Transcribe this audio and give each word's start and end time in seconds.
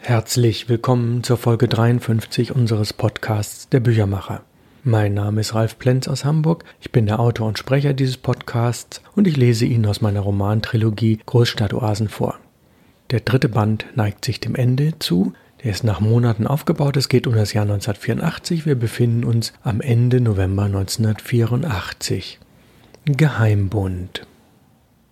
Herzlich 0.00 0.68
willkommen 0.68 1.24
zur 1.24 1.36
Folge 1.36 1.66
53 1.66 2.54
unseres 2.54 2.92
Podcasts 2.92 3.68
Der 3.70 3.80
Büchermacher. 3.80 4.42
Mein 4.84 5.14
Name 5.14 5.40
ist 5.40 5.54
Ralf 5.54 5.78
Plenz 5.78 6.06
aus 6.06 6.24
Hamburg, 6.24 6.64
ich 6.80 6.92
bin 6.92 7.06
der 7.06 7.18
Autor 7.18 7.48
und 7.48 7.58
Sprecher 7.58 7.92
dieses 7.92 8.16
Podcasts 8.16 9.02
und 9.16 9.26
ich 9.26 9.36
lese 9.36 9.64
Ihnen 9.64 9.86
aus 9.86 10.00
meiner 10.00 10.20
Romantrilogie 10.20 11.18
Großstadtoasen 11.26 12.08
vor. 12.08 12.38
Der 13.10 13.20
dritte 13.20 13.48
Band 13.48 13.86
neigt 13.96 14.24
sich 14.24 14.38
dem 14.38 14.54
Ende 14.54 14.92
zu, 15.00 15.32
der 15.64 15.72
ist 15.72 15.82
nach 15.82 16.00
Monaten 16.00 16.46
aufgebaut, 16.46 16.96
es 16.96 17.08
geht 17.08 17.26
um 17.26 17.34
das 17.34 17.52
Jahr 17.52 17.64
1984, 17.64 18.64
wir 18.64 18.76
befinden 18.76 19.24
uns 19.24 19.54
am 19.62 19.80
Ende 19.80 20.20
November 20.20 20.64
1984. 20.64 22.38
Geheimbund 23.06 24.26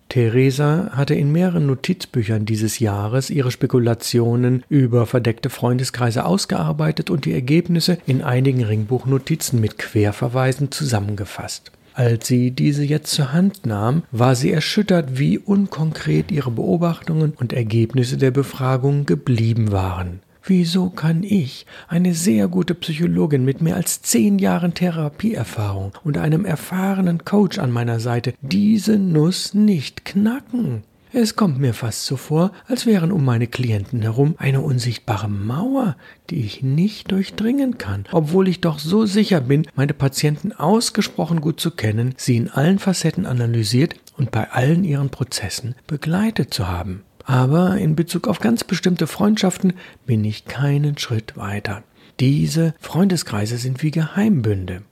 Theresa 0.09 0.91
hatte 0.93 1.15
in 1.15 1.31
mehreren 1.31 1.65
Notizbüchern 1.65 2.45
dieses 2.45 2.79
Jahres 2.79 3.29
ihre 3.29 3.51
Spekulationen 3.51 4.63
über 4.69 5.05
verdeckte 5.05 5.49
Freundeskreise 5.49 6.25
ausgearbeitet 6.25 7.09
und 7.09 7.25
die 7.25 7.33
Ergebnisse 7.33 7.97
in 8.05 8.21
einigen 8.21 8.63
Ringbuchnotizen 8.63 9.59
mit 9.59 9.77
Querverweisen 9.77 10.71
zusammengefasst. 10.71 11.71
Als 11.95 12.27
sie 12.27 12.51
diese 12.51 12.83
jetzt 12.83 13.11
zur 13.13 13.31
Hand 13.31 13.65
nahm, 13.65 14.03
war 14.11 14.35
sie 14.35 14.51
erschüttert, 14.51 15.17
wie 15.17 15.39
unkonkret 15.39 16.29
ihre 16.29 16.51
Beobachtungen 16.51 17.33
und 17.37 17.53
Ergebnisse 17.53 18.17
der 18.17 18.31
Befragung 18.31 19.05
geblieben 19.05 19.71
waren. 19.71 20.19
Wieso 20.47 20.91
kann 20.91 21.23
ich, 21.23 21.65
eine 21.87 22.13
sehr 22.13 22.47
gute 22.47 22.75
Psychologin 22.75 23.43
mit 23.45 23.61
mehr 23.61 23.75
als 23.75 24.03
zehn 24.03 24.37
Jahren 24.37 24.75
Therapieerfahrung 24.75 25.93
und 26.03 26.19
einem 26.19 26.45
erfahrenen 26.45 27.25
Coach 27.25 27.57
an 27.57 27.71
meiner 27.71 27.99
Seite, 27.99 28.35
diese 28.41 28.99
Nuss 28.99 29.55
nicht 29.55 30.05
knacken? 30.05 30.83
Es 31.11 31.35
kommt 31.35 31.59
mir 31.59 31.73
fast 31.73 32.05
so 32.05 32.15
vor, 32.15 32.51
als 32.67 32.85
wären 32.85 33.11
um 33.11 33.25
meine 33.25 33.47
Klienten 33.47 34.03
herum 34.03 34.35
eine 34.37 34.61
unsichtbare 34.61 35.29
Mauer, 35.29 35.95
die 36.29 36.45
ich 36.45 36.61
nicht 36.61 37.09
durchdringen 37.09 37.79
kann, 37.79 38.03
obwohl 38.11 38.47
ich 38.47 38.61
doch 38.61 38.77
so 38.77 39.07
sicher 39.07 39.41
bin, 39.41 39.65
meine 39.75 39.93
Patienten 39.93 40.51
ausgesprochen 40.51 41.41
gut 41.41 41.59
zu 41.59 41.71
kennen, 41.71 42.13
sie 42.17 42.37
in 42.37 42.49
allen 42.51 42.77
Facetten 42.77 43.25
analysiert 43.25 43.95
und 44.15 44.29
bei 44.29 44.51
allen 44.51 44.83
ihren 44.83 45.09
Prozessen 45.09 45.73
begleitet 45.87 46.53
zu 46.53 46.67
haben. 46.67 47.03
Aber 47.25 47.77
in 47.77 47.95
Bezug 47.95 48.27
auf 48.27 48.39
ganz 48.39 48.63
bestimmte 48.63 49.07
Freundschaften 49.07 49.73
bin 50.05 50.23
ich 50.23 50.45
keinen 50.45 50.97
Schritt 50.97 51.35
weiter. 51.35 51.83
Diese 52.19 52.73
Freundeskreise 52.79 53.57
sind 53.57 53.81
wie 53.83 53.91
Geheimbünde. 53.91 54.83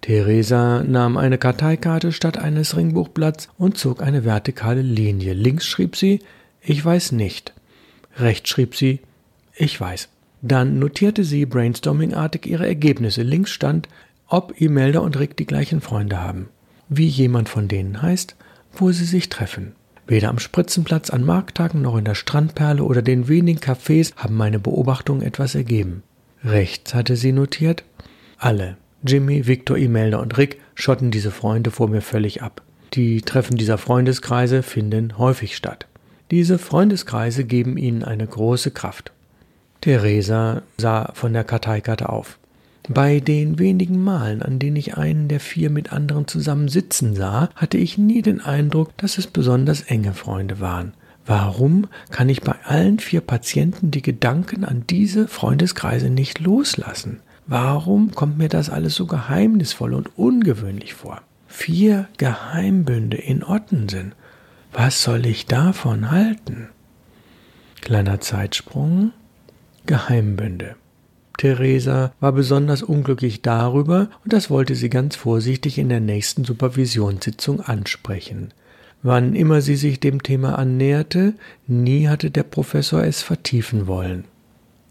Theresa 0.00 0.84
nahm 0.84 1.16
eine 1.16 1.38
Karteikarte 1.38 2.12
statt 2.12 2.38
eines 2.38 2.76
Ringbuchblatts 2.76 3.48
und 3.58 3.78
zog 3.78 4.02
eine 4.02 4.24
vertikale 4.24 4.82
Linie. 4.82 5.32
Links 5.32 5.66
schrieb 5.66 5.96
sie 5.96 6.20
Ich 6.60 6.84
weiß 6.84 7.12
nicht. 7.12 7.52
Rechts 8.16 8.50
schrieb 8.50 8.74
sie 8.74 9.00
Ich 9.54 9.80
weiß. 9.80 10.08
Dann 10.42 10.78
notierte 10.78 11.24
sie 11.24 11.46
brainstormingartig 11.46 12.46
ihre 12.46 12.66
Ergebnisse. 12.66 13.22
Links 13.22 13.50
stand, 13.50 13.88
ob 14.28 14.60
Imelda 14.60 15.00
und 15.00 15.18
Rick 15.18 15.36
die 15.36 15.46
gleichen 15.46 15.80
Freunde 15.80 16.20
haben, 16.20 16.48
wie 16.88 17.08
jemand 17.08 17.48
von 17.48 17.66
denen 17.66 18.02
heißt, 18.02 18.36
wo 18.74 18.92
sie 18.92 19.04
sich 19.04 19.28
treffen. 19.30 19.72
Weder 20.08 20.30
am 20.30 20.38
Spritzenplatz 20.38 21.10
an 21.10 21.22
Markttagen 21.22 21.82
noch 21.82 21.96
in 21.96 22.06
der 22.06 22.14
Strandperle 22.14 22.82
oder 22.82 23.02
den 23.02 23.28
wenigen 23.28 23.60
Cafés 23.60 24.16
haben 24.16 24.36
meine 24.36 24.58
Beobachtungen 24.58 25.20
etwas 25.20 25.54
ergeben. 25.54 26.02
Rechts 26.42 26.94
hatte 26.94 27.14
sie 27.14 27.32
notiert, 27.32 27.84
alle, 28.38 28.78
Jimmy, 29.02 29.46
Victor, 29.46 29.76
Imelda 29.76 30.18
und 30.18 30.38
Rick, 30.38 30.60
schotten 30.74 31.10
diese 31.10 31.30
Freunde 31.30 31.70
vor 31.70 31.88
mir 31.88 32.00
völlig 32.00 32.42
ab. 32.42 32.62
Die 32.94 33.20
Treffen 33.20 33.58
dieser 33.58 33.76
Freundeskreise 33.76 34.62
finden 34.62 35.18
häufig 35.18 35.54
statt. 35.54 35.86
Diese 36.30 36.58
Freundeskreise 36.58 37.44
geben 37.44 37.76
ihnen 37.76 38.02
eine 38.02 38.26
große 38.26 38.70
Kraft. 38.70 39.12
Theresa 39.82 40.62
sah 40.78 41.12
von 41.14 41.34
der 41.34 41.44
Karteikarte 41.44 42.08
auf. 42.08 42.37
Bei 42.88 43.20
den 43.20 43.58
wenigen 43.58 44.02
Malen, 44.02 44.40
an 44.40 44.58
denen 44.58 44.76
ich 44.76 44.96
einen 44.96 45.28
der 45.28 45.40
vier 45.40 45.68
mit 45.68 45.92
anderen 45.92 46.26
zusammen 46.26 46.68
sitzen 46.68 47.14
sah, 47.14 47.50
hatte 47.54 47.76
ich 47.76 47.98
nie 47.98 48.22
den 48.22 48.40
Eindruck, 48.40 48.96
dass 48.96 49.18
es 49.18 49.26
besonders 49.26 49.82
enge 49.82 50.14
Freunde 50.14 50.58
waren. 50.58 50.94
Warum 51.26 51.88
kann 52.10 52.30
ich 52.30 52.40
bei 52.40 52.54
allen 52.64 52.98
vier 52.98 53.20
Patienten 53.20 53.90
die 53.90 54.00
Gedanken 54.00 54.64
an 54.64 54.84
diese 54.88 55.28
Freundeskreise 55.28 56.08
nicht 56.08 56.40
loslassen? 56.40 57.20
Warum 57.46 58.12
kommt 58.14 58.38
mir 58.38 58.48
das 58.48 58.70
alles 58.70 58.94
so 58.94 59.04
geheimnisvoll 59.04 59.92
und 59.92 60.16
ungewöhnlich 60.16 60.94
vor? 60.94 61.20
Vier 61.46 62.08
Geheimbünde 62.16 63.18
in 63.18 63.44
Ottensen. 63.44 64.12
Was 64.72 65.02
soll 65.02 65.26
ich 65.26 65.44
davon 65.44 66.10
halten? 66.10 66.68
Kleiner 67.82 68.20
Zeitsprung. 68.20 69.12
Geheimbünde. 69.84 70.76
Theresa 71.38 72.12
war 72.20 72.32
besonders 72.32 72.82
unglücklich 72.82 73.40
darüber, 73.40 74.10
und 74.24 74.32
das 74.32 74.50
wollte 74.50 74.74
sie 74.74 74.90
ganz 74.90 75.16
vorsichtig 75.16 75.78
in 75.78 75.88
der 75.88 76.00
nächsten 76.00 76.44
Supervisionssitzung 76.44 77.62
ansprechen. 77.62 78.52
Wann 79.02 79.34
immer 79.34 79.62
sie 79.62 79.76
sich 79.76 80.00
dem 80.00 80.22
Thema 80.22 80.58
annäherte, 80.58 81.34
nie 81.66 82.08
hatte 82.08 82.30
der 82.30 82.42
Professor 82.42 83.04
es 83.04 83.22
vertiefen 83.22 83.86
wollen. 83.86 84.24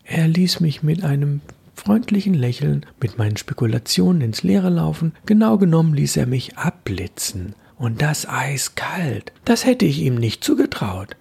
Er 0.06 0.28
ließ 0.28 0.62
mich 0.62 0.82
mit 0.82 1.04
einem 1.04 1.42
freundlichen 1.76 2.34
Lächeln 2.34 2.86
mit 3.02 3.18
meinen 3.18 3.38
Spekulationen 3.38 4.22
ins 4.22 4.44
Leere 4.44 4.70
laufen, 4.70 5.12
genau 5.26 5.58
genommen 5.58 5.94
ließ 5.94 6.16
er 6.18 6.26
mich 6.26 6.58
abblitzen, 6.58 7.54
und 7.78 8.02
das 8.02 8.28
eiskalt. 8.28 9.34
Das 9.44 9.66
hätte 9.66 9.86
ich 9.86 10.00
ihm 10.00 10.16
nicht 10.16 10.44
zugetraut. 10.44 11.18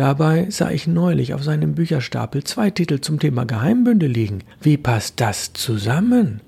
Dabei 0.00 0.46
sah 0.48 0.70
ich 0.70 0.86
neulich 0.86 1.34
auf 1.34 1.42
seinem 1.42 1.74
Bücherstapel 1.74 2.42
zwei 2.42 2.70
Titel 2.70 3.02
zum 3.02 3.18
Thema 3.18 3.44
Geheimbünde 3.44 4.06
liegen. 4.06 4.38
Wie 4.58 4.78
passt 4.78 5.20
das 5.20 5.52
zusammen? 5.52 6.40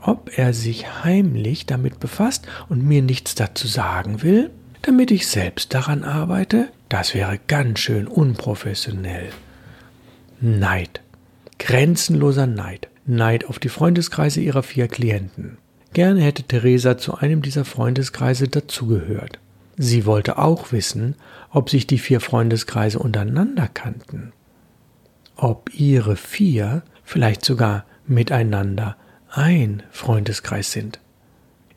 Ob 0.00 0.30
er 0.38 0.54
sich 0.54 1.04
heimlich 1.04 1.66
damit 1.66 2.00
befasst 2.00 2.48
und 2.70 2.82
mir 2.82 3.02
nichts 3.02 3.34
dazu 3.34 3.66
sagen 3.68 4.22
will, 4.22 4.48
damit 4.80 5.10
ich 5.10 5.26
selbst 5.26 5.74
daran 5.74 6.02
arbeite? 6.02 6.68
Das 6.88 7.14
wäre 7.14 7.38
ganz 7.46 7.80
schön 7.80 8.08
unprofessionell. 8.08 9.28
Neid. 10.40 11.02
Grenzenloser 11.58 12.46
Neid. 12.46 12.88
Neid 13.04 13.44
auf 13.50 13.58
die 13.58 13.68
Freundeskreise 13.68 14.40
ihrer 14.40 14.62
vier 14.62 14.88
Klienten. 14.88 15.58
Gerne 15.92 16.22
hätte 16.22 16.44
Theresa 16.44 16.96
zu 16.96 17.16
einem 17.16 17.42
dieser 17.42 17.66
Freundeskreise 17.66 18.48
dazugehört. 18.48 19.40
Sie 19.76 20.06
wollte 20.06 20.38
auch 20.38 20.70
wissen, 20.70 21.16
ob 21.54 21.70
sich 21.70 21.86
die 21.86 21.98
vier 21.98 22.20
Freundeskreise 22.20 22.98
untereinander 22.98 23.68
kannten, 23.72 24.32
ob 25.36 25.70
ihre 25.72 26.16
vier 26.16 26.82
vielleicht 27.04 27.44
sogar 27.44 27.84
miteinander 28.06 28.96
ein 29.30 29.84
Freundeskreis 29.90 30.72
sind. 30.72 30.98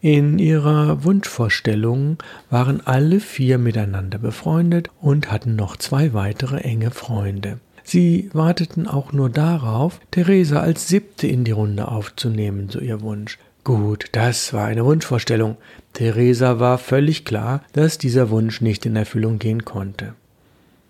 In 0.01 0.39
ihrer 0.39 1.03
Wunschvorstellung 1.03 2.17
waren 2.49 2.85
alle 2.85 3.19
vier 3.19 3.59
miteinander 3.59 4.17
befreundet 4.17 4.89
und 4.99 5.31
hatten 5.31 5.55
noch 5.55 5.77
zwei 5.77 6.13
weitere 6.13 6.57
enge 6.57 6.91
Freunde. 6.91 7.59
Sie 7.83 8.29
warteten 8.33 8.87
auch 8.87 9.13
nur 9.13 9.29
darauf, 9.29 9.99
Theresa 10.11 10.59
als 10.59 10.87
siebte 10.87 11.27
in 11.27 11.43
die 11.43 11.51
Runde 11.51 11.87
aufzunehmen, 11.87 12.69
so 12.69 12.79
ihr 12.79 13.01
Wunsch. 13.01 13.37
Gut, 13.67 14.05
das 14.13 14.53
war 14.53 14.66
eine 14.66 14.85
Wunschvorstellung. 14.85 15.57
Theresa 15.91 16.57
war 16.61 16.78
völlig 16.78 17.25
klar, 17.25 17.61
dass 17.73 17.97
dieser 17.97 18.29
Wunsch 18.29 18.61
nicht 18.61 18.85
in 18.85 18.95
Erfüllung 18.95 19.39
gehen 19.39 19.66
konnte. 19.66 20.13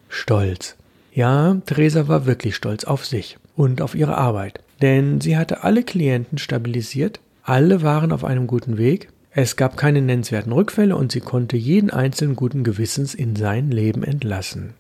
Stolz. 0.10 0.76
Ja, 1.12 1.58
Theresa 1.66 2.08
war 2.08 2.28
wirklich 2.28 2.56
stolz 2.56 2.84
auf 2.84 3.04
sich 3.04 3.40
und 3.56 3.82
auf 3.82 3.96
ihre 3.96 4.16
Arbeit, 4.16 4.60
denn 4.84 5.22
sie 5.22 5.38
hatte 5.38 5.64
alle 5.64 5.82
Klienten 5.82 6.38
stabilisiert, 6.38 7.20
alle 7.42 7.82
waren 7.82 8.12
auf 8.12 8.24
einem 8.24 8.46
guten 8.46 8.78
Weg, 8.78 9.10
es 9.32 9.56
gab 9.56 9.76
keine 9.76 10.04
nennenswerten 10.04 10.52
Rückfälle 10.52 10.96
und 10.96 11.12
sie 11.12 11.22
konnte 11.22 11.58
jeden 11.58 11.90
einzelnen 11.90 12.36
guten 12.36 12.64
Gewissens 12.64 13.16
in 13.16 13.36
sein 13.36 13.72
Leben 13.72 14.04
entlassen. 14.04 14.76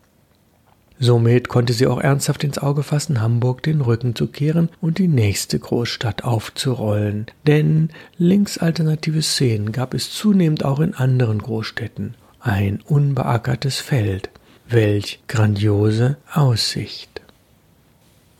Somit 1.00 1.47
konnte 1.47 1.74
sie 1.74 1.85
auch 1.85 2.00
ernsthaft 2.00 2.44
ins 2.44 2.58
Auge 2.58 2.81
fassen, 2.81 3.22
Hamburg 3.22 3.61
den 3.61 3.82
Rücken 3.82 4.16
zu 4.16 4.28
kehren 4.28 4.70
und 4.82 4.97
die 4.97 5.08
nächste 5.08 5.59
Großstadt 5.59 6.23
aufzurollen. 6.23 7.28
Denn 7.46 7.90
linksalternative 8.17 9.22
Szenen 9.22 9.72
gab 9.72 9.94
es 9.94 10.11
zunehmend 10.11 10.66
auch 10.66 10.79
in 10.79 10.96
anderen 10.96 11.40
Großstädten. 11.40 12.16
Ein 12.40 12.79
unbeackertes 12.85 13.79
Feld. 13.79 14.29
Welch 14.67 15.20
grandiose 15.28 16.17
Aussicht. 16.34 17.22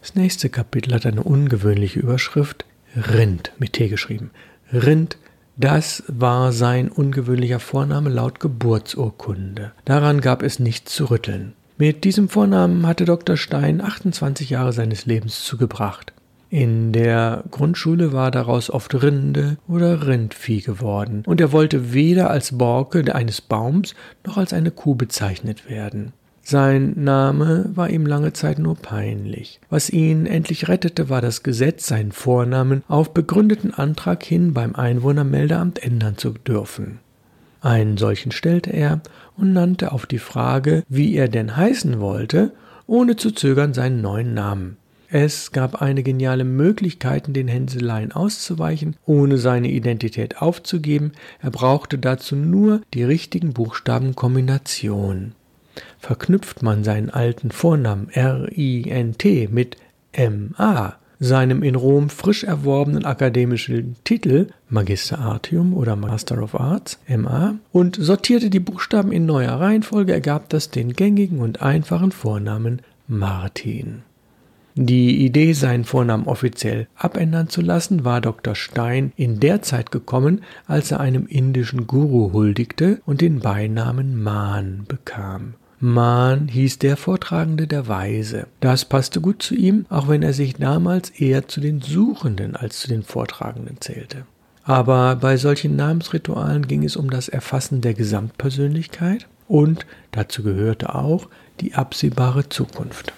Das 0.02 0.16
nächste 0.16 0.50
Kapitel 0.50 0.94
hat 0.94 1.06
eine 1.06 1.24
ungewöhnliche 1.24 2.00
Überschrift. 2.00 2.66
Rind 2.96 3.52
mit 3.60 3.74
T 3.74 3.88
geschrieben. 3.88 4.32
Rind 4.74 5.18
das 5.60 6.04
war 6.08 6.52
sein 6.52 6.88
ungewöhnlicher 6.88 7.60
Vorname 7.60 8.10
laut 8.10 8.40
Geburtsurkunde. 8.40 9.72
Daran 9.86 10.22
gab 10.22 10.44
es 10.44 10.60
nichts 10.60 10.94
zu 10.94 11.06
rütteln. 11.06 11.54
Mit 11.80 12.06
diesem 12.06 12.28
Vornamen 12.28 12.88
hatte 12.88 13.06
Dr. 13.06 13.38
Stein 13.38 13.82
28 13.82 14.50
Jahre 14.50 14.74
seines 14.74 15.06
Lebens 15.06 15.44
zugebracht. 15.44 16.12
In 16.50 16.92
der 16.92 17.44
Grundschule 17.52 18.14
war 18.14 18.32
daraus 18.32 18.72
oft 18.72 18.96
Rinde 19.04 19.58
oder 19.68 20.08
Rindvieh 20.08 20.62
geworden, 20.62 21.22
und 21.28 21.40
er 21.40 21.52
wollte 21.52 21.94
weder 21.94 22.32
als 22.32 22.58
Borke 22.58 23.14
eines 23.14 23.42
Baums 23.42 23.94
noch 24.26 24.38
als 24.38 24.54
eine 24.54 24.72
Kuh 24.72 24.96
bezeichnet 24.96 25.70
werden. 25.70 26.14
Sein 26.42 26.94
Name 26.96 27.70
war 27.76 27.92
ihm 27.92 28.08
lange 28.08 28.34
Zeit 28.34 28.58
nur 28.58 28.76
peinlich. 28.76 29.60
Was 29.70 29.92
ihn 29.92 30.26
endlich 30.26 30.70
rettete, 30.70 31.10
war 31.10 31.22
das 31.22 31.44
Gesetz, 31.44 31.86
seinen 31.86 32.12
Vornamen 32.12 32.84
auf 32.88 33.14
begründeten 33.14 33.74
Antrag 33.74 34.24
hin 34.24 34.54
beim 34.54 34.74
Einwohnermeldeamt 34.74 35.84
ändern 35.84 36.18
zu 36.18 36.32
dürfen. 36.32 37.00
Einen 37.68 37.98
solchen 37.98 38.32
stellte 38.32 38.70
er 38.70 39.02
und 39.36 39.52
nannte 39.52 39.92
auf 39.92 40.06
die 40.06 40.20
Frage, 40.20 40.84
wie 40.88 41.16
er 41.16 41.28
denn 41.28 41.58
heißen 41.58 42.00
wollte, 42.00 42.54
ohne 42.86 43.18
zu 43.18 43.32
zögern 43.32 43.74
seinen 43.74 44.00
neuen 44.00 44.34
Namen. 44.34 44.78
Es 45.10 45.52
gab 45.52 45.82
eine 45.82 46.02
geniale 46.02 46.46
Möglichkeiten, 46.46 47.34
den 47.34 47.50
Hänseleien 47.50 48.14
auszuweichen, 48.14 48.96
ohne 49.06 49.38
seine 49.38 49.70
Identität 49.70 50.42
aufzugeben. 50.42 51.12
Er 51.42 51.52
brauchte 51.52 51.98
dazu 51.98 52.38
nur 52.38 52.84
die 52.94 53.04
richtigen 53.04 53.52
Buchstabenkombination. 53.52 55.34
Verknüpft 56.00 56.64
man 56.64 56.86
seinen 56.86 57.10
alten 57.10 57.52
Vornamen 57.52 58.08
R-I-N-T 58.08 59.50
mit 59.52 59.76
M-A, 60.14 60.96
seinem 61.20 61.64
in 61.64 61.76
Rom 61.76 62.10
frisch 62.10 62.44
erworbenen 62.44 63.06
akademischen 63.06 63.96
Titel 64.04 64.48
Magister 64.70 65.20
Artium 65.20 65.74
oder 65.74 65.96
Master 65.96 66.42
of 66.42 66.60
Arts 66.60 67.00
MA 67.08 67.56
und 67.72 67.98
sortierte 68.00 68.50
die 68.50 68.60
Buchstaben 68.60 69.12
in 69.12 69.26
neuer 69.26 69.60
Reihenfolge, 69.60 70.14
ergab 70.14 70.50
das 70.50 70.70
den 70.70 70.94
gängigen 70.94 71.40
und 71.40 71.62
einfachen 71.62 72.12
Vornamen 72.12 72.82
Martin. 73.08 74.04
Die 74.80 75.26
Idee, 75.26 75.54
seinen 75.54 75.86
Vornamen 75.86 76.28
offiziell 76.28 76.88
abändern 76.96 77.50
zu 77.50 77.62
lassen, 77.62 78.06
war 78.06 78.22
Dr. 78.22 78.54
Stein 78.54 79.12
in 79.16 79.40
der 79.40 79.64
Zeit 79.64 79.92
gekommen, 79.92 80.44
als 80.68 80.92
er 80.92 81.00
einem 81.00 81.26
indischen 81.26 81.88
Guru 81.88 82.32
huldigte 82.32 83.02
und 83.08 83.22
den 83.22 83.40
Beinamen 83.40 84.22
Man 84.22 84.86
bekam. 84.88 85.56
Man 85.80 86.48
hieß 86.48 86.80
der 86.80 86.98
Vortragende 86.98 87.68
der 87.68 87.88
Weise. 87.88 88.48
Das 88.62 88.84
passte 88.86 89.22
gut 89.22 89.44
zu 89.44 89.54
ihm, 89.54 89.86
auch 89.90 90.08
wenn 90.08 90.24
er 90.24 90.34
sich 90.34 90.56
damals 90.56 91.12
eher 91.12 91.48
zu 91.48 91.62
den 91.62 91.82
Suchenden 91.82 92.56
als 92.56 92.80
zu 92.80 92.88
den 92.88 93.04
Vortragenden 93.04 93.80
zählte. 93.80 94.26
Aber 94.64 95.16
bei 95.18 95.38
solchen 95.38 95.76
Namensritualen 95.76 96.68
ging 96.68 96.84
es 96.84 96.98
um 96.98 97.12
das 97.12 97.30
Erfassen 97.30 97.82
der 97.82 97.94
Gesamtpersönlichkeit 97.94 99.28
und 99.48 99.86
dazu 100.12 100.42
gehörte 100.42 100.96
auch 100.96 101.30
die 101.60 101.76
absehbare 101.76 102.50
Zukunft. 102.50 103.14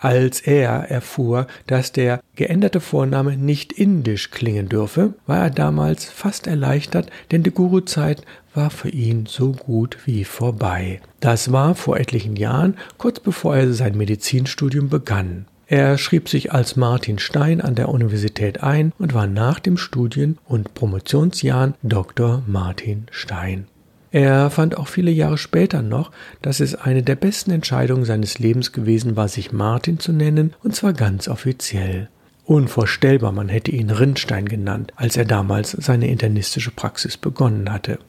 Als 0.00 0.40
er 0.40 0.90
erfuhr, 0.90 1.46
dass 1.66 1.92
der 1.92 2.20
geänderte 2.34 2.80
Vorname 2.80 3.36
nicht 3.36 3.72
indisch 3.74 4.30
klingen 4.30 4.70
dürfe, 4.70 5.12
war 5.26 5.38
er 5.38 5.50
damals 5.50 6.06
fast 6.06 6.46
erleichtert, 6.46 7.10
denn 7.30 7.42
die 7.42 7.50
Guru-Zeit 7.50 8.22
war 8.54 8.70
für 8.70 8.88
ihn 8.88 9.26
so 9.26 9.52
gut 9.52 9.98
wie 10.06 10.24
vorbei. 10.24 11.00
Das 11.20 11.52
war 11.52 11.74
vor 11.74 11.98
etlichen 11.98 12.36
Jahren, 12.36 12.78
kurz 12.96 13.20
bevor 13.20 13.56
er 13.56 13.72
sein 13.74 13.96
Medizinstudium 13.96 14.88
begann. 14.88 15.44
Er 15.66 15.98
schrieb 15.98 16.30
sich 16.30 16.50
als 16.50 16.76
Martin 16.76 17.18
Stein 17.18 17.60
an 17.60 17.74
der 17.74 17.90
Universität 17.90 18.62
ein 18.62 18.92
und 18.98 19.12
war 19.14 19.26
nach 19.26 19.60
dem 19.60 19.76
Studien- 19.76 20.38
und 20.46 20.74
Promotionsjahren 20.74 21.74
Dr. 21.82 22.42
Martin 22.46 23.06
Stein. 23.12 23.66
Er 24.12 24.50
fand 24.50 24.76
auch 24.76 24.88
viele 24.88 25.10
Jahre 25.10 25.38
später 25.38 25.82
noch, 25.82 26.10
dass 26.42 26.60
es 26.60 26.74
eine 26.74 27.02
der 27.02 27.14
besten 27.14 27.52
Entscheidungen 27.52 28.04
seines 28.04 28.38
Lebens 28.38 28.72
gewesen 28.72 29.16
war, 29.16 29.28
sich 29.28 29.52
Martin 29.52 30.00
zu 30.00 30.12
nennen, 30.12 30.54
und 30.62 30.74
zwar 30.74 30.92
ganz 30.92 31.28
offiziell. 31.28 32.08
Unvorstellbar, 32.44 33.30
man 33.30 33.48
hätte 33.48 33.70
ihn 33.70 33.90
Rindstein 33.90 34.48
genannt, 34.48 34.92
als 34.96 35.16
er 35.16 35.24
damals 35.24 35.70
seine 35.70 36.08
internistische 36.08 36.72
Praxis 36.72 37.16
begonnen 37.16 37.72
hatte. 37.72 38.00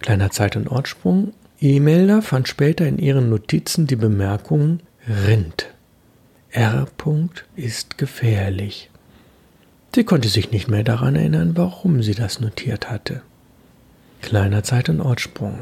Kleiner 0.00 0.30
Zeit- 0.30 0.56
und 0.56 0.68
Ortsprung. 0.68 1.34
E-Melder 1.60 2.22
fand 2.22 2.48
später 2.48 2.86
in 2.86 2.98
ihren 2.98 3.28
Notizen 3.28 3.86
die 3.86 3.96
Bemerkung 3.96 4.80
Rind. 5.26 5.66
R. 6.50 6.86
ist 7.56 7.98
gefährlich. 7.98 8.90
Sie 9.94 10.04
konnte 10.04 10.28
sich 10.28 10.50
nicht 10.50 10.68
mehr 10.68 10.84
daran 10.84 11.16
erinnern, 11.16 11.56
warum 11.56 12.02
sie 12.02 12.14
das 12.14 12.40
notiert 12.40 12.88
hatte. 12.88 13.22
Kleiner 14.22 14.62
Zeit- 14.62 14.88
und 14.88 15.00
Ortsprung. 15.00 15.58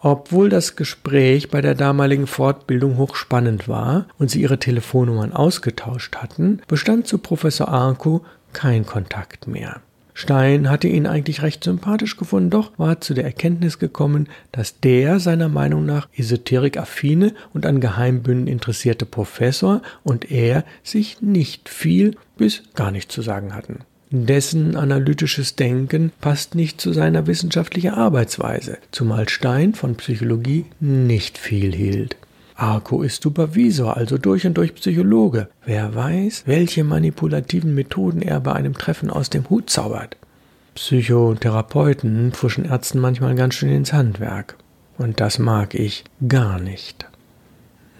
Obwohl 0.00 0.48
das 0.48 0.76
Gespräch 0.76 1.50
bei 1.50 1.60
der 1.60 1.74
damaligen 1.74 2.26
Fortbildung 2.26 2.98
hochspannend 2.98 3.66
war 3.68 4.06
und 4.18 4.30
sie 4.30 4.40
ihre 4.40 4.58
Telefonnummern 4.58 5.32
ausgetauscht 5.32 6.16
hatten, 6.16 6.60
bestand 6.68 7.06
zu 7.06 7.18
Professor 7.18 7.68
Arco 7.68 8.24
kein 8.52 8.86
Kontakt 8.86 9.48
mehr. 9.48 9.80
Stein 10.14 10.68
hatte 10.68 10.88
ihn 10.88 11.06
eigentlich 11.06 11.42
recht 11.42 11.62
sympathisch 11.62 12.16
gefunden, 12.16 12.50
doch 12.50 12.72
war 12.76 13.00
zu 13.00 13.14
der 13.14 13.24
Erkenntnis 13.24 13.78
gekommen, 13.78 14.28
dass 14.50 14.80
der 14.80 15.20
seiner 15.20 15.48
Meinung 15.48 15.86
nach 15.86 16.08
esoterik-affine 16.12 17.34
und 17.54 17.66
an 17.66 17.80
Geheimbünden 17.80 18.48
interessierte 18.48 19.06
Professor 19.06 19.80
und 20.02 20.30
er 20.32 20.64
sich 20.82 21.22
nicht 21.22 21.68
viel 21.68 22.16
bis 22.36 22.64
gar 22.74 22.90
nicht 22.90 23.12
zu 23.12 23.22
sagen 23.22 23.54
hatten. 23.54 23.84
Dessen 24.10 24.74
analytisches 24.76 25.54
Denken 25.54 26.12
passt 26.20 26.54
nicht 26.54 26.80
zu 26.80 26.92
seiner 26.92 27.26
wissenschaftlichen 27.26 27.92
Arbeitsweise, 27.92 28.78
zumal 28.90 29.28
Stein 29.28 29.74
von 29.74 29.96
Psychologie 29.96 30.64
nicht 30.80 31.36
viel 31.36 31.74
hielt. 31.74 32.16
Arco 32.54 33.02
ist 33.02 33.22
Supervisor, 33.22 33.96
also 33.96 34.18
durch 34.18 34.46
und 34.46 34.54
durch 34.54 34.74
Psychologe. 34.74 35.48
Wer 35.64 35.94
weiß, 35.94 36.44
welche 36.46 36.84
manipulativen 36.84 37.74
Methoden 37.74 38.22
er 38.22 38.40
bei 38.40 38.52
einem 38.52 38.74
Treffen 38.74 39.10
aus 39.10 39.30
dem 39.30 39.48
Hut 39.48 39.70
zaubert. 39.70 40.16
Psychotherapeuten 40.74 42.32
pfuschen 42.32 42.64
Ärzten 42.64 42.98
manchmal 42.98 43.34
ganz 43.34 43.54
schön 43.54 43.70
ins 43.70 43.92
Handwerk. 43.92 44.56
Und 44.96 45.20
das 45.20 45.38
mag 45.38 45.74
ich 45.74 46.04
gar 46.26 46.58
nicht. 46.58 47.06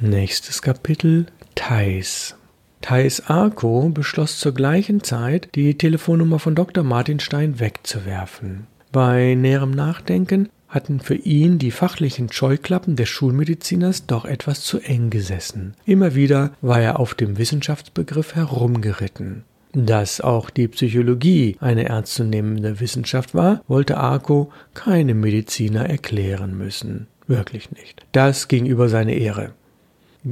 Nächstes 0.00 0.62
Kapitel 0.62 1.26
Thais. 1.54 2.37
Thais 2.80 3.28
Arco 3.28 3.88
beschloss 3.88 4.38
zur 4.38 4.54
gleichen 4.54 5.02
Zeit, 5.02 5.48
die 5.54 5.76
Telefonnummer 5.76 6.38
von 6.38 6.54
Dr. 6.54 6.84
Martin 6.84 7.20
Stein 7.20 7.60
wegzuwerfen. 7.60 8.66
Bei 8.92 9.34
näherem 9.34 9.72
Nachdenken 9.72 10.48
hatten 10.68 11.00
für 11.00 11.14
ihn 11.14 11.58
die 11.58 11.70
fachlichen 11.70 12.30
Scheuklappen 12.30 12.96
des 12.96 13.08
Schulmediziners 13.08 14.06
doch 14.06 14.24
etwas 14.24 14.62
zu 14.62 14.80
eng 14.80 15.10
gesessen. 15.10 15.74
Immer 15.86 16.14
wieder 16.14 16.52
war 16.60 16.80
er 16.80 17.00
auf 17.00 17.14
dem 17.14 17.38
Wissenschaftsbegriff 17.38 18.34
herumgeritten. 18.34 19.44
Dass 19.72 20.20
auch 20.20 20.50
die 20.50 20.68
Psychologie 20.68 21.56
eine 21.60 21.86
ernstzunehmende 21.88 22.80
Wissenschaft 22.80 23.34
war, 23.34 23.62
wollte 23.68 23.98
Arco 23.98 24.50
keinem 24.74 25.20
Mediziner 25.20 25.88
erklären 25.88 26.56
müssen. 26.56 27.06
Wirklich 27.26 27.70
nicht. 27.72 28.06
Das 28.12 28.48
ging 28.48 28.64
über 28.64 28.88
seine 28.88 29.14
Ehre. 29.14 29.52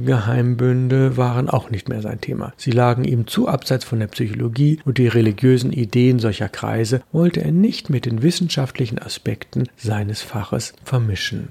Geheimbünde 0.05 1.17
waren 1.17 1.49
auch 1.49 1.69
nicht 1.69 1.89
mehr 1.89 2.01
sein 2.01 2.21
Thema. 2.21 2.53
Sie 2.57 2.71
lagen 2.71 3.03
ihm 3.03 3.27
zu 3.27 3.47
abseits 3.47 3.85
von 3.85 3.99
der 3.99 4.07
Psychologie 4.07 4.79
und 4.85 4.97
die 4.97 5.07
religiösen 5.07 5.71
Ideen 5.71 6.19
solcher 6.19 6.49
Kreise 6.49 7.01
wollte 7.11 7.43
er 7.43 7.51
nicht 7.51 7.89
mit 7.89 8.05
den 8.05 8.21
wissenschaftlichen 8.21 8.99
Aspekten 8.99 9.69
seines 9.77 10.21
Faches 10.21 10.73
vermischen. 10.83 11.49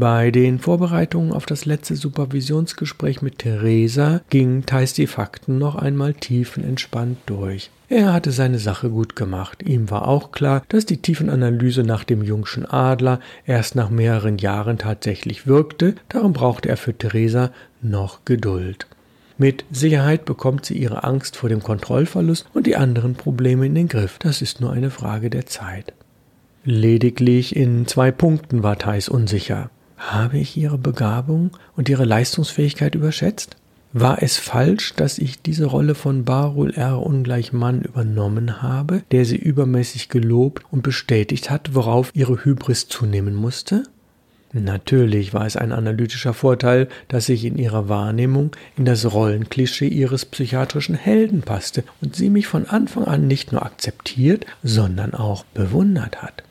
Bei 0.00 0.30
den 0.30 0.60
Vorbereitungen 0.60 1.32
auf 1.32 1.44
das 1.44 1.64
letzte 1.64 1.96
Supervisionsgespräch 1.96 3.20
mit 3.20 3.40
Theresa 3.40 4.20
ging 4.30 4.64
Theis 4.64 4.92
die 4.92 5.08
Fakten 5.08 5.58
noch 5.58 5.74
einmal 5.74 6.14
tiefenentspannt 6.14 7.18
durch. 7.26 7.70
Er 7.88 8.12
hatte 8.12 8.30
seine 8.30 8.60
Sache 8.60 8.90
gut 8.90 9.16
gemacht. 9.16 9.60
Ihm 9.64 9.90
war 9.90 10.06
auch 10.06 10.30
klar, 10.30 10.62
dass 10.68 10.86
die 10.86 10.98
Tiefenanalyse 10.98 11.82
nach 11.82 12.04
dem 12.04 12.22
Jungschen 12.22 12.64
Adler 12.64 13.18
erst 13.44 13.74
nach 13.74 13.90
mehreren 13.90 14.38
Jahren 14.38 14.78
tatsächlich 14.78 15.48
wirkte. 15.48 15.96
Darum 16.08 16.32
brauchte 16.32 16.68
er 16.68 16.76
für 16.76 16.96
Theresa 16.96 17.50
noch 17.82 18.24
Geduld. 18.24 18.86
Mit 19.36 19.64
Sicherheit 19.72 20.26
bekommt 20.26 20.64
sie 20.64 20.78
ihre 20.78 21.02
Angst 21.02 21.36
vor 21.36 21.48
dem 21.48 21.60
Kontrollverlust 21.60 22.46
und 22.54 22.68
die 22.68 22.76
anderen 22.76 23.14
Probleme 23.14 23.66
in 23.66 23.74
den 23.74 23.88
Griff. 23.88 24.20
Das 24.20 24.42
ist 24.42 24.60
nur 24.60 24.70
eine 24.70 24.90
Frage 24.90 25.28
der 25.28 25.46
Zeit. 25.46 25.92
Lediglich 26.62 27.56
in 27.56 27.88
zwei 27.88 28.12
Punkten 28.12 28.62
war 28.62 28.78
Theis 28.78 29.08
unsicher. 29.08 29.70
Habe 29.98 30.38
ich 30.38 30.56
ihre 30.56 30.78
Begabung 30.78 31.50
und 31.76 31.88
ihre 31.88 32.04
Leistungsfähigkeit 32.04 32.94
überschätzt? 32.94 33.56
War 33.92 34.22
es 34.22 34.36
falsch, 34.36 34.94
dass 34.94 35.18
ich 35.18 35.42
diese 35.42 35.64
Rolle 35.64 35.94
von 35.94 36.24
Barul 36.24 36.74
R 36.74 37.00
ungleich 37.02 37.52
Mann 37.52 37.82
übernommen 37.82 38.62
habe, 38.62 39.02
der 39.10 39.24
sie 39.24 39.36
übermäßig 39.36 40.08
gelobt 40.08 40.62
und 40.70 40.82
bestätigt 40.82 41.50
hat, 41.50 41.74
worauf 41.74 42.10
ihre 42.14 42.44
Hybris 42.44 42.88
zunehmen 42.88 43.34
musste? 43.34 43.82
Natürlich 44.52 45.34
war 45.34 45.46
es 45.46 45.56
ein 45.56 45.72
analytischer 45.72 46.32
Vorteil, 46.32 46.88
dass 47.08 47.28
ich 47.28 47.44
in 47.44 47.58
ihrer 47.58 47.88
Wahrnehmung 47.88 48.52
in 48.76 48.84
das 48.84 49.12
Rollenklischee 49.12 49.88
ihres 49.88 50.24
psychiatrischen 50.24 50.94
Helden 50.94 51.42
passte 51.42 51.84
und 52.00 52.16
sie 52.16 52.30
mich 52.30 52.46
von 52.46 52.66
Anfang 52.66 53.04
an 53.04 53.26
nicht 53.26 53.52
nur 53.52 53.64
akzeptiert, 53.64 54.46
sondern 54.62 55.14
auch 55.14 55.44
bewundert 55.54 56.22
hat. 56.22 56.44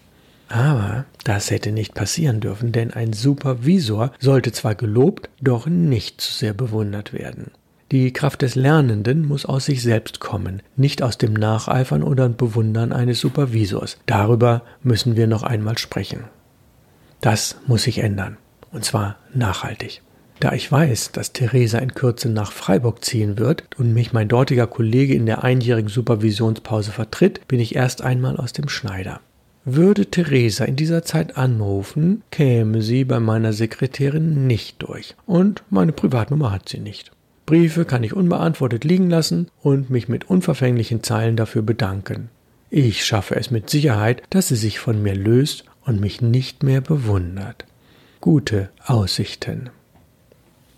Aber 0.49 1.05
das 1.23 1.51
hätte 1.51 1.71
nicht 1.71 1.93
passieren 1.93 2.39
dürfen, 2.39 2.71
denn 2.71 2.91
ein 2.91 3.13
Supervisor 3.13 4.11
sollte 4.19 4.51
zwar 4.51 4.75
gelobt, 4.75 5.29
doch 5.41 5.67
nicht 5.67 6.21
zu 6.21 6.31
sehr 6.31 6.53
bewundert 6.53 7.13
werden. 7.13 7.51
Die 7.91 8.11
Kraft 8.11 8.41
des 8.41 8.55
Lernenden 8.55 9.25
muss 9.25 9.45
aus 9.45 9.65
sich 9.65 9.81
selbst 9.81 10.19
kommen, 10.19 10.61
nicht 10.75 11.01
aus 11.01 11.17
dem 11.17 11.33
Nacheifern 11.33 12.03
oder 12.03 12.27
Bewundern 12.27 12.91
eines 12.91 13.21
Supervisors. 13.21 13.97
Darüber 14.05 14.63
müssen 14.83 15.15
wir 15.15 15.27
noch 15.27 15.43
einmal 15.43 15.77
sprechen. 15.77 16.25
Das 17.21 17.55
muss 17.65 17.83
sich 17.83 17.99
ändern, 17.99 18.37
und 18.73 18.83
zwar 18.83 19.15
nachhaltig. 19.33 20.01
Da 20.39 20.51
ich 20.51 20.71
weiß, 20.71 21.13
dass 21.13 21.33
Theresa 21.33 21.79
in 21.79 21.93
Kürze 21.95 22.29
nach 22.29 22.51
Freiburg 22.51 23.03
ziehen 23.03 23.39
wird 23.39 23.63
und 23.77 23.93
mich 23.93 24.13
mein 24.13 24.27
dortiger 24.27 24.67
Kollege 24.67 25.15
in 25.15 25.25
der 25.25 25.43
einjährigen 25.43 25.89
Supervisionspause 25.89 26.91
vertritt, 26.91 27.47
bin 27.47 27.59
ich 27.59 27.75
erst 27.75 28.01
einmal 28.01 28.37
aus 28.37 28.53
dem 28.53 28.69
Schneider. 28.69 29.21
Würde 29.69 30.05
Theresa 30.05 30.63
in 30.63 30.77
dieser 30.77 31.03
Zeit 31.03 31.35
anrufen, 31.35 32.23
käme 32.31 32.81
sie 32.81 33.03
bei 33.03 33.19
meiner 33.19 33.51
Sekretärin 33.51 34.47
nicht 34.47 34.81
durch. 34.81 35.13
Und 35.25 35.61
meine 35.69 35.91
Privatnummer 35.91 36.53
hat 36.53 36.69
sie 36.69 36.79
nicht. 36.79 37.11
Briefe 37.45 37.83
kann 37.83 38.01
ich 38.05 38.13
unbeantwortet 38.13 38.85
liegen 38.85 39.09
lassen 39.09 39.49
und 39.61 39.89
mich 39.89 40.07
mit 40.07 40.29
unverfänglichen 40.29 41.03
Zeilen 41.03 41.35
dafür 41.35 41.63
bedanken. 41.63 42.29
Ich 42.69 43.03
schaffe 43.03 43.35
es 43.35 43.51
mit 43.51 43.69
Sicherheit, 43.69 44.23
dass 44.29 44.47
sie 44.47 44.55
sich 44.55 44.79
von 44.79 45.03
mir 45.03 45.15
löst 45.15 45.65
und 45.85 45.99
mich 45.99 46.21
nicht 46.21 46.63
mehr 46.63 46.79
bewundert. 46.79 47.65
Gute 48.21 48.69
Aussichten. 48.85 49.69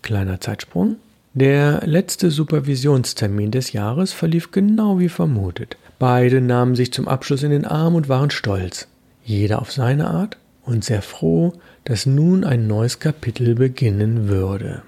Kleiner 0.02 0.40
Zeitsprung. 0.40 0.96
Der 1.32 1.82
letzte 1.86 2.32
Supervisionstermin 2.32 3.52
des 3.52 3.72
Jahres 3.72 4.12
verlief 4.12 4.50
genau 4.50 4.98
wie 4.98 5.08
vermutet. 5.08 5.76
Beide 6.00 6.40
nahmen 6.40 6.76
sich 6.76 6.94
zum 6.94 7.06
Abschluss 7.08 7.42
in 7.42 7.50
den 7.50 7.66
Arm 7.66 7.94
und 7.94 8.08
waren 8.08 8.30
stolz, 8.30 8.88
jeder 9.22 9.60
auf 9.60 9.70
seine 9.70 10.08
Art 10.08 10.38
und 10.64 10.82
sehr 10.82 11.02
froh, 11.02 11.52
dass 11.84 12.06
nun 12.06 12.42
ein 12.42 12.66
neues 12.66 13.00
Kapitel 13.00 13.54
beginnen 13.54 14.26
würde. 14.26 14.80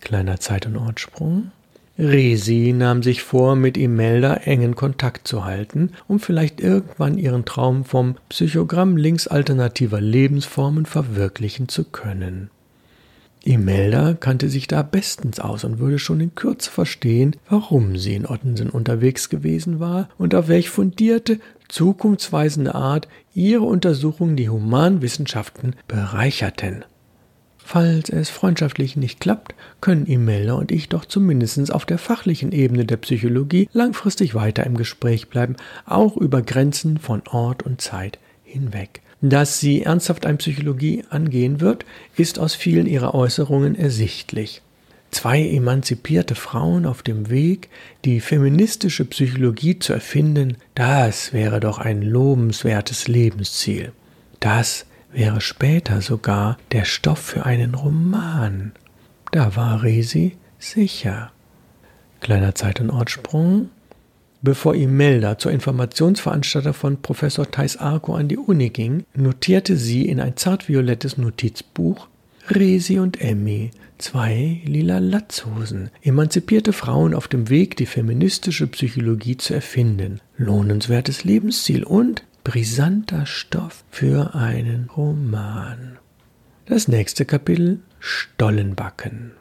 Kleiner 0.00 0.40
Zeit- 0.40 0.66
und 0.66 0.76
Ortsprung. 0.76 1.52
Resi 1.96 2.74
nahm 2.76 3.04
sich 3.04 3.22
vor, 3.22 3.54
mit 3.54 3.76
Imelda 3.76 4.34
engen 4.34 4.74
Kontakt 4.74 5.28
zu 5.28 5.44
halten, 5.44 5.92
um 6.08 6.18
vielleicht 6.18 6.60
irgendwann 6.60 7.16
ihren 7.16 7.44
Traum 7.44 7.84
vom 7.84 8.16
Psychogramm 8.30 8.96
links 8.96 9.28
alternativer 9.28 10.00
Lebensformen 10.00 10.86
verwirklichen 10.86 11.68
zu 11.68 11.84
können. 11.84 12.50
Imelda 13.42 14.14
kannte 14.14 14.50
sich 14.50 14.66
da 14.66 14.82
bestens 14.82 15.40
aus 15.40 15.64
und 15.64 15.78
würde 15.78 15.98
schon 15.98 16.20
in 16.20 16.34
Kürze 16.34 16.70
verstehen, 16.70 17.36
warum 17.48 17.96
sie 17.96 18.14
in 18.14 18.26
Ottensen 18.26 18.68
unterwegs 18.68 19.30
gewesen 19.30 19.80
war 19.80 20.08
und 20.18 20.34
auf 20.34 20.48
welch 20.48 20.68
fundierte, 20.68 21.40
zukunftsweisende 21.68 22.74
Art 22.74 23.08
ihre 23.34 23.64
Untersuchungen 23.64 24.36
die 24.36 24.50
Humanwissenschaften 24.50 25.74
bereicherten. 25.88 26.84
Falls 27.72 28.10
es 28.10 28.30
freundschaftlich 28.30 28.96
nicht 28.96 29.20
klappt, 29.20 29.54
können 29.80 30.06
Imelda 30.06 30.54
und 30.54 30.72
ich 30.72 30.88
doch 30.88 31.04
zumindest 31.04 31.72
auf 31.72 31.86
der 31.86 31.98
fachlichen 31.98 32.50
Ebene 32.50 32.84
der 32.84 32.96
Psychologie 32.96 33.68
langfristig 33.72 34.34
weiter 34.34 34.66
im 34.66 34.76
Gespräch 34.76 35.28
bleiben, 35.28 35.54
auch 35.86 36.16
über 36.16 36.42
Grenzen 36.42 36.98
von 36.98 37.22
Ort 37.28 37.62
und 37.62 37.80
Zeit 37.80 38.18
hinweg. 38.42 39.02
Dass 39.22 39.60
sie 39.60 39.82
ernsthaft 39.82 40.24
ein 40.24 40.38
Psychologie 40.38 41.04
angehen 41.10 41.60
wird, 41.60 41.84
ist 42.16 42.38
aus 42.38 42.54
vielen 42.54 42.86
ihrer 42.86 43.14
Äußerungen 43.14 43.74
ersichtlich. 43.74 44.62
Zwei 45.10 45.42
emanzipierte 45.42 46.34
Frauen 46.34 46.86
auf 46.86 47.02
dem 47.02 47.30
Weg, 47.30 47.68
die 48.04 48.20
feministische 48.20 49.04
Psychologie 49.04 49.78
zu 49.78 49.92
erfinden, 49.92 50.56
das 50.74 51.32
wäre 51.32 51.58
doch 51.58 51.78
ein 51.78 52.00
lobenswertes 52.00 53.08
Lebensziel. 53.08 53.92
Das 54.38 54.86
wäre 55.12 55.40
später 55.40 56.00
sogar 56.00 56.56
der 56.70 56.84
Stoff 56.84 57.18
für 57.18 57.44
einen 57.44 57.74
Roman. 57.74 58.72
Da 59.32 59.56
war 59.56 59.82
Resi 59.82 60.36
sicher. 60.58 61.32
Kleiner 62.20 62.54
Zeit- 62.54 62.80
und 62.80 62.90
Ortsprung. 62.90 63.70
Bevor 64.42 64.74
Imelda 64.74 65.36
zur 65.36 65.52
Informationsveranstalter 65.52 66.72
von 66.72 67.02
Professor 67.02 67.50
Theis 67.50 67.76
Arco 67.76 68.14
an 68.14 68.28
die 68.28 68.38
Uni 68.38 68.70
ging, 68.70 69.04
notierte 69.14 69.76
sie 69.76 70.08
in 70.08 70.18
ein 70.18 70.36
zartviolettes 70.36 71.18
Notizbuch 71.18 72.08
Resi 72.48 72.98
und 72.98 73.20
Emmy, 73.20 73.70
zwei 73.98 74.62
lila 74.64 74.98
Latzhosen, 74.98 75.90
emanzipierte 76.02 76.72
Frauen 76.72 77.14
auf 77.14 77.28
dem 77.28 77.50
Weg, 77.50 77.76
die 77.76 77.86
feministische 77.86 78.66
Psychologie 78.66 79.36
zu 79.36 79.54
erfinden, 79.54 80.20
lohnenswertes 80.36 81.24
Lebensziel 81.24 81.84
und 81.84 82.24
brisanter 82.42 83.26
Stoff 83.26 83.84
für 83.90 84.34
einen 84.34 84.88
Roman. 84.96 85.98
Das 86.64 86.88
nächste 86.88 87.26
Kapitel 87.26 87.80
Stollenbacken. 87.98 89.32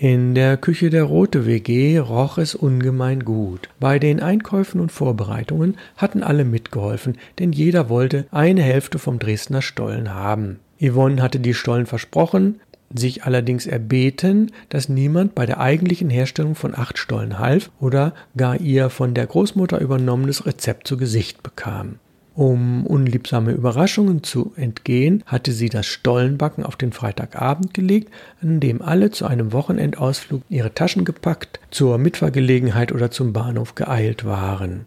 In 0.00 0.36
der 0.36 0.56
Küche 0.56 0.90
der 0.90 1.02
Rote 1.02 1.44
WG 1.44 1.98
roch 1.98 2.38
es 2.38 2.54
ungemein 2.54 3.24
gut. 3.24 3.68
Bei 3.80 3.98
den 3.98 4.22
Einkäufen 4.22 4.80
und 4.80 4.92
Vorbereitungen 4.92 5.76
hatten 5.96 6.22
alle 6.22 6.44
mitgeholfen, 6.44 7.18
denn 7.40 7.50
jeder 7.50 7.88
wollte 7.88 8.26
eine 8.30 8.62
Hälfte 8.62 9.00
vom 9.00 9.18
Dresdner 9.18 9.60
Stollen 9.60 10.14
haben. 10.14 10.60
Yvonne 10.80 11.20
hatte 11.20 11.40
die 11.40 11.52
Stollen 11.52 11.86
versprochen, 11.86 12.60
sich 12.94 13.24
allerdings 13.24 13.66
erbeten, 13.66 14.52
dass 14.68 14.88
niemand 14.88 15.34
bei 15.34 15.46
der 15.46 15.58
eigentlichen 15.58 16.10
Herstellung 16.10 16.54
von 16.54 16.78
acht 16.78 16.96
Stollen 16.96 17.40
half 17.40 17.72
oder 17.80 18.14
gar 18.36 18.60
ihr 18.60 18.90
von 18.90 19.14
der 19.14 19.26
Großmutter 19.26 19.80
übernommenes 19.80 20.46
Rezept 20.46 20.86
zu 20.86 20.96
Gesicht 20.96 21.42
bekam. 21.42 21.96
Um 22.38 22.86
unliebsame 22.86 23.50
Überraschungen 23.50 24.22
zu 24.22 24.52
entgehen, 24.54 25.24
hatte 25.26 25.50
sie 25.50 25.68
das 25.68 25.86
Stollenbacken 25.86 26.64
auf 26.64 26.76
den 26.76 26.92
Freitagabend 26.92 27.74
gelegt, 27.74 28.12
an 28.40 28.60
dem 28.60 28.80
alle 28.80 29.10
zu 29.10 29.26
einem 29.26 29.52
Wochenendausflug 29.52 30.42
ihre 30.48 30.72
Taschen 30.72 31.04
gepackt, 31.04 31.58
zur 31.72 31.98
Mitfahrgelegenheit 31.98 32.92
oder 32.92 33.10
zum 33.10 33.32
Bahnhof 33.32 33.74
geeilt 33.74 34.24
waren. 34.24 34.86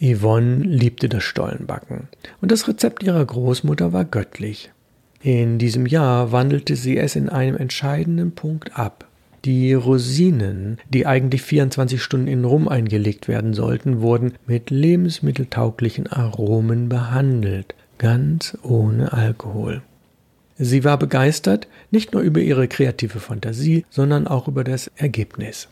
Yvonne 0.00 0.58
liebte 0.58 1.08
das 1.08 1.24
Stollenbacken, 1.24 2.06
und 2.40 2.52
das 2.52 2.68
Rezept 2.68 3.02
ihrer 3.02 3.24
Großmutter 3.24 3.92
war 3.92 4.04
göttlich. 4.04 4.70
In 5.20 5.58
diesem 5.58 5.86
Jahr 5.86 6.30
wandelte 6.30 6.76
sie 6.76 6.96
es 6.96 7.16
in 7.16 7.28
einem 7.28 7.56
entscheidenden 7.56 8.36
Punkt 8.36 8.78
ab. 8.78 9.08
Die 9.44 9.74
Rosinen, 9.74 10.78
die 10.88 11.06
eigentlich 11.06 11.42
24 11.42 12.02
Stunden 12.02 12.28
in 12.28 12.44
Rum 12.44 12.66
eingelegt 12.66 13.28
werden 13.28 13.52
sollten, 13.52 14.00
wurden 14.00 14.32
mit 14.46 14.70
lebensmitteltauglichen 14.70 16.06
Aromen 16.06 16.88
behandelt, 16.88 17.74
ganz 17.98 18.56
ohne 18.62 19.12
Alkohol. 19.12 19.82
Sie 20.56 20.84
war 20.84 20.98
begeistert, 20.98 21.68
nicht 21.90 22.12
nur 22.12 22.22
über 22.22 22.40
ihre 22.40 22.68
kreative 22.68 23.20
Fantasie, 23.20 23.84
sondern 23.90 24.26
auch 24.26 24.48
über 24.48 24.64
das 24.64 24.90
Ergebnis. 24.96 25.68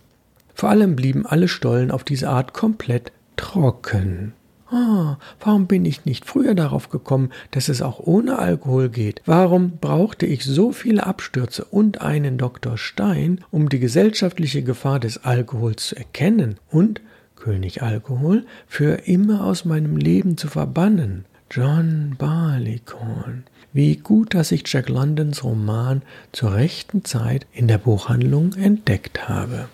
Vor 0.54 0.68
allem 0.68 0.96
blieben 0.96 1.24
alle 1.24 1.48
Stollen 1.48 1.90
auf 1.90 2.04
diese 2.04 2.28
Art 2.28 2.52
komplett 2.52 3.12
trocken. 3.36 4.34
Ah, 4.72 5.18
warum 5.40 5.66
bin 5.66 5.84
ich 5.84 6.06
nicht 6.06 6.24
früher 6.24 6.54
darauf 6.54 6.88
gekommen, 6.88 7.30
dass 7.50 7.68
es 7.68 7.82
auch 7.82 8.00
ohne 8.00 8.38
Alkohol 8.38 8.88
geht? 8.88 9.20
Warum 9.26 9.76
brauchte 9.76 10.24
ich 10.24 10.46
so 10.46 10.72
viele 10.72 11.04
Abstürze 11.04 11.66
und 11.66 12.00
einen 12.00 12.38
Dr. 12.38 12.78
Stein, 12.78 13.44
um 13.50 13.68
die 13.68 13.80
gesellschaftliche 13.80 14.62
Gefahr 14.62 14.98
des 14.98 15.24
Alkohols 15.24 15.88
zu 15.88 15.96
erkennen 15.96 16.56
und, 16.70 17.02
König 17.36 17.82
Alkohol, 17.82 18.46
für 18.66 19.06
immer 19.06 19.44
aus 19.44 19.66
meinem 19.66 19.98
Leben 19.98 20.38
zu 20.38 20.48
verbannen? 20.48 21.26
John 21.50 22.14
Barleycorn. 22.16 23.44
Wie 23.74 23.96
gut, 23.96 24.32
dass 24.32 24.52
ich 24.52 24.62
Jack 24.66 24.88
Londons 24.88 25.44
Roman 25.44 26.00
zur 26.32 26.54
rechten 26.54 27.04
Zeit 27.04 27.46
in 27.52 27.68
der 27.68 27.76
Buchhandlung 27.76 28.54
entdeckt 28.54 29.28
habe. 29.28 29.68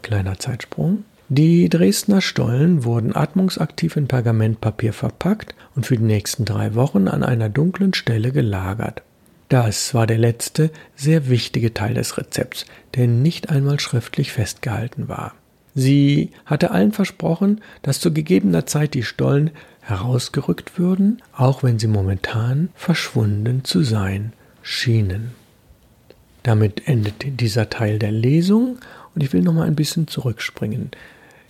Kleiner 0.00 0.38
Zeitsprung. 0.38 1.04
Die 1.34 1.70
Dresdner 1.70 2.20
Stollen 2.20 2.84
wurden 2.84 3.16
atmungsaktiv 3.16 3.96
in 3.96 4.06
Pergamentpapier 4.06 4.92
verpackt 4.92 5.54
und 5.74 5.86
für 5.86 5.96
die 5.96 6.04
nächsten 6.04 6.44
drei 6.44 6.74
Wochen 6.74 7.08
an 7.08 7.22
einer 7.22 7.48
dunklen 7.48 7.94
Stelle 7.94 8.32
gelagert. 8.32 9.00
Das 9.48 9.94
war 9.94 10.06
der 10.06 10.18
letzte, 10.18 10.70
sehr 10.94 11.30
wichtige 11.30 11.72
Teil 11.72 11.94
des 11.94 12.18
Rezepts, 12.18 12.66
der 12.96 13.06
nicht 13.06 13.48
einmal 13.48 13.80
schriftlich 13.80 14.30
festgehalten 14.30 15.08
war. 15.08 15.32
Sie 15.74 16.32
hatte 16.44 16.70
allen 16.70 16.92
versprochen, 16.92 17.62
dass 17.80 17.98
zu 17.98 18.12
gegebener 18.12 18.66
Zeit 18.66 18.92
die 18.92 19.02
Stollen 19.02 19.52
herausgerückt 19.80 20.78
würden, 20.78 21.22
auch 21.34 21.62
wenn 21.62 21.78
sie 21.78 21.88
momentan 21.88 22.68
verschwunden 22.74 23.64
zu 23.64 23.82
sein 23.82 24.34
schienen. 24.60 25.30
Damit 26.42 26.86
endet 26.86 27.40
dieser 27.40 27.70
Teil 27.70 27.98
der 27.98 28.12
Lesung 28.12 28.80
und 29.14 29.22
ich 29.22 29.32
will 29.32 29.40
noch 29.40 29.54
mal 29.54 29.66
ein 29.66 29.76
bisschen 29.76 30.08
zurückspringen. 30.08 30.90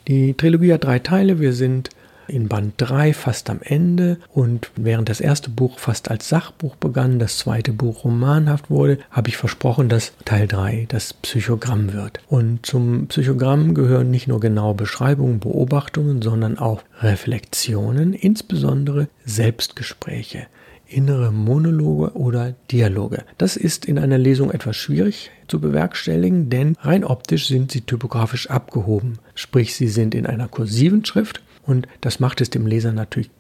Die 0.09 0.35
Trilogie 0.35 0.73
hat 0.73 0.85
drei 0.85 0.99
Teile. 0.99 1.41
Wir 1.41 1.53
sind 1.53 1.91
in 2.29 2.49
Band 2.49 2.75
3 2.79 3.13
fast 3.13 3.51
am 3.51 3.61
Ende 3.63 4.19
und 4.33 4.71
während 4.77 5.09
das 5.09 5.21
erste 5.21 5.51
Buch 5.51 5.79
fast 5.79 6.11
als 6.11 6.29
Sachbuch 6.29 6.77
begann, 6.77 7.19
das 7.19 7.39
zweite 7.39 7.73
Buch 7.73 8.05
romanhaft 8.05 8.71
wurde, 8.71 8.99
habe 9.11 9.29
ich 9.29 9.37
versprochen, 9.37 9.89
dass 9.89 10.13
Teil 10.25 10.49
3 10.49 10.87
das 10.89 11.15
Psychogramm 11.15 11.93
wird. 11.93 12.21
Und 12.29 12.65
zum 12.65 13.09
Psychogramm 13.09 13.75
gehören 13.75 14.11
nicht 14.11 14.29
nur 14.29 14.41
genaue 14.41 14.75
Beschreibungen, 14.75 15.41
Beobachtungen, 15.41 16.23
sondern 16.23 16.59
auch 16.59 16.83
Reflexionen, 17.01 18.15
insbesondere 18.15 19.09
Selbstgespräche 19.25 20.47
innere 20.93 21.33
Monologe 21.33 22.13
oder 22.17 22.55
Dialoge. 22.71 23.25
Das 23.39 23.57
ist 23.57 23.85
in 23.85 23.99
einer 23.99 24.19
Lesung 24.19 24.51
etwas 24.51 24.77
schwierig 24.77 25.31
zu 25.49 25.61
bewerkstelligen, 25.61 26.51
denn 26.51 26.77
rein 26.81 27.05
optisch 27.05 27.49
sind 27.49 27.73
sie 27.73 27.83
typografisch 27.83 28.51
abgehoben. 28.51 29.19
Sprich, 29.35 29.75
sie 29.75 29.89
sind 29.89 30.15
in 30.15 30.27
einer 30.27 30.49
kursiven 30.49 31.05
Schrift 31.05 31.43
und 31.65 31.87
das 32.01 32.21
macht 32.21 32.41
es 32.41 32.51
dem 32.51 32.67
Leser 32.67 32.93
natürlich 32.93 33.31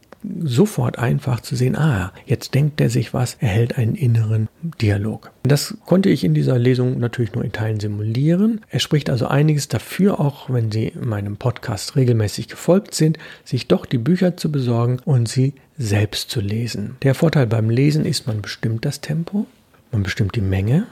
sofort 0.41 0.99
einfach 0.99 1.41
zu 1.41 1.57
sehen, 1.57 1.77
ah, 1.77 2.13
jetzt 2.27 2.55
denkt 2.55 2.81
er 2.81 2.91
sich 2.91 3.13
was, 3.13 3.37
er 3.41 3.49
hält 3.49 3.79
einen 3.79 3.95
inneren 3.95 4.49
Dialog. 4.81 5.33
Das 5.43 5.77
konnte 5.85 6.09
ich 6.09 6.25
in 6.25 6.35
dieser 6.35 6.59
Lesung 6.59 6.99
natürlich 6.99 7.35
nur 7.35 7.45
in 7.45 7.53
Teilen 7.53 7.81
simulieren. 7.81 8.61
Er 8.69 8.79
spricht 8.79 9.11
also 9.11 9.27
einiges 9.27 9.69
dafür, 9.69 10.21
auch 10.21 10.49
wenn 10.51 10.71
Sie 10.71 10.93
meinem 11.01 11.37
Podcast 11.37 11.97
regelmäßig 11.97 12.49
gefolgt 12.49 12.95
sind, 12.95 13.19
sich 13.45 13.69
doch 13.69 13.87
die 13.87 13.99
Bücher 13.99 14.37
zu 14.37 14.53
besorgen 14.53 15.01
und 15.05 15.29
sie 15.29 15.55
selbst 15.79 16.31
zu 16.31 16.41
lesen. 16.41 16.97
Der 17.03 17.15
Vorteil 17.15 17.47
beim 17.47 17.71
Lesen 17.71 18.05
ist, 18.05 18.27
man 18.27 18.43
bestimmt 18.43 18.85
das 18.85 19.01
Tempo, 19.01 19.47
man 19.91 20.03
bestimmt 20.03 20.37
die 20.37 20.41
Menge, 20.41 20.87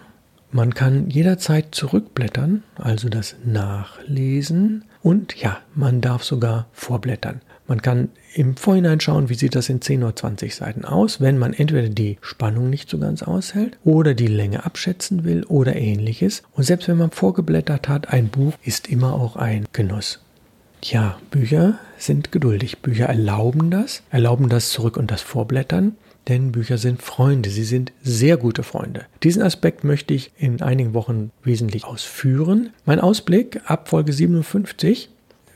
man 0.53 0.75
kann 0.75 1.09
jederzeit 1.09 1.75
zurückblättern, 1.75 2.65
also 2.75 3.09
das 3.09 3.37
Nachlesen 3.45 4.85
und 5.01 5.37
ja, 5.37 5.59
man 5.75 6.01
darf 6.01 6.25
sogar 6.25 6.67
vorblättern. 6.73 7.41
Man 7.71 7.83
kann 7.83 8.09
im 8.35 8.57
Vorhinein 8.57 8.99
schauen, 8.99 9.29
wie 9.29 9.37
sieht 9.37 9.55
das 9.55 9.69
in 9.69 9.81
10 9.81 10.03
oder 10.03 10.17
20 10.17 10.57
Seiten 10.57 10.85
aus, 10.85 11.21
wenn 11.21 11.39
man 11.39 11.53
entweder 11.53 11.89
die 11.89 12.19
Spannung 12.21 12.69
nicht 12.69 12.91
so 12.91 12.99
ganz 12.99 13.23
aushält 13.23 13.79
oder 13.85 14.15
die 14.15 14.27
Länge 14.27 14.67
abschätzen 14.67 15.23
will 15.23 15.45
oder 15.45 15.77
ähnliches. 15.77 16.43
Und 16.51 16.65
selbst 16.65 16.89
wenn 16.89 16.99
man 16.99 17.13
vorgeblättert 17.13 17.89
hat, 17.89 18.09
ein 18.13 18.27
Buch 18.27 18.55
ist 18.65 18.89
immer 18.89 19.15
auch 19.15 19.37
ein 19.37 19.67
Genuss. 19.73 20.19
Tja, 20.81 21.21
Bücher 21.31 21.79
sind 21.97 22.33
geduldig. 22.33 22.81
Bücher 22.81 23.07
erlauben 23.07 23.71
das, 23.71 24.03
erlauben 24.11 24.49
das 24.49 24.71
Zurück- 24.71 24.97
und 24.97 25.13
das 25.13 25.23
Vorblättern, 25.23 25.95
denn 26.27 26.51
Bücher 26.51 26.77
sind 26.77 27.01
Freunde. 27.01 27.51
Sie 27.51 27.63
sind 27.63 27.93
sehr 28.03 28.37
gute 28.37 28.65
Freunde. 28.65 29.07
Diesen 29.23 29.43
Aspekt 29.43 29.85
möchte 29.85 30.13
ich 30.13 30.33
in 30.37 30.61
einigen 30.61 30.93
Wochen 30.93 31.31
wesentlich 31.45 31.85
ausführen. 31.85 32.71
Mein 32.85 32.99
Ausblick 32.99 33.61
ab 33.67 33.89
Folge 33.89 34.13
57 34.13 35.09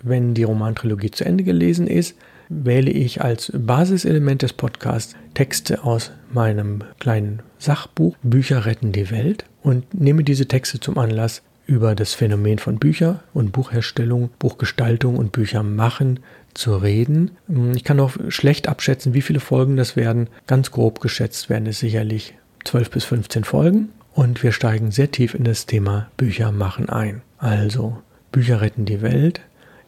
wenn 0.04 0.34
die 0.34 0.44
Romantrilogie 0.44 1.10
zu 1.10 1.24
Ende 1.24 1.42
gelesen 1.42 1.86
ist, 1.86 2.16
wähle 2.48 2.90
ich 2.90 3.22
als 3.22 3.50
Basiselement 3.54 4.42
des 4.42 4.52
Podcasts 4.52 5.16
Texte 5.32 5.82
aus 5.82 6.12
meinem 6.32 6.84
kleinen 7.00 7.42
Sachbuch 7.58 8.16
Bücher 8.22 8.66
retten 8.66 8.92
die 8.92 9.10
Welt 9.10 9.44
und 9.62 9.94
nehme 9.94 10.22
diese 10.22 10.46
Texte 10.46 10.78
zum 10.78 10.98
Anlass, 10.98 11.42
über 11.66 11.94
das 11.94 12.12
Phänomen 12.14 12.58
von 12.58 12.78
Bücher 12.78 13.22
und 13.32 13.52
Buchherstellung, 13.52 14.30
Buchgestaltung 14.38 15.16
und 15.16 15.32
Büchermachen 15.32 16.20
zu 16.52 16.76
reden. 16.76 17.32
Ich 17.74 17.84
kann 17.84 18.00
auch 18.00 18.12
schlecht 18.28 18.68
abschätzen, 18.68 19.14
wie 19.14 19.22
viele 19.22 19.40
Folgen 19.40 19.76
das 19.76 19.96
werden. 19.96 20.28
Ganz 20.46 20.70
grob 20.70 21.00
geschätzt 21.00 21.48
werden 21.48 21.66
es 21.66 21.78
sicherlich 21.78 22.34
12 22.64 22.90
bis 22.90 23.04
15 23.04 23.44
Folgen 23.44 23.88
und 24.12 24.42
wir 24.42 24.52
steigen 24.52 24.90
sehr 24.90 25.10
tief 25.10 25.34
in 25.34 25.44
das 25.44 25.66
Thema 25.66 26.08
Büchermachen 26.16 26.88
ein. 26.88 27.22
Also 27.38 27.98
Bücher 28.30 28.60
retten 28.60 28.84
die 28.84 29.02
Welt, 29.02 29.40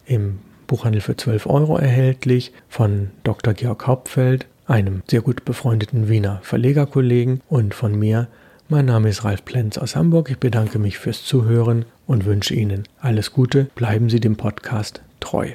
im 0.07 0.39
Buchhandel 0.67 1.01
für 1.01 1.15
12 1.15 1.45
Euro 1.47 1.77
erhältlich 1.77 2.51
von 2.67 3.11
Dr. 3.23 3.53
Georg 3.53 3.87
Hauptfeld, 3.87 4.47
einem 4.65 5.01
sehr 5.09 5.21
gut 5.21 5.45
befreundeten 5.45 6.09
Wiener 6.09 6.39
Verlegerkollegen 6.43 7.41
und 7.47 7.73
von 7.73 7.97
mir. 7.97 8.27
Mein 8.69 8.85
Name 8.85 9.09
ist 9.09 9.23
Ralf 9.23 9.45
Plenz 9.45 9.77
aus 9.77 9.95
Hamburg. 9.95 10.29
Ich 10.29 10.39
bedanke 10.39 10.77
mich 10.77 10.97
fürs 10.97 11.23
Zuhören 11.23 11.85
und 12.05 12.25
wünsche 12.25 12.53
Ihnen 12.53 12.83
alles 12.99 13.31
Gute. 13.31 13.69
Bleiben 13.75 14.09
Sie 14.09 14.19
dem 14.19 14.35
Podcast 14.35 15.01
treu. 15.21 15.51